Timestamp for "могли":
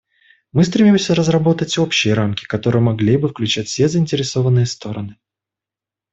2.81-3.17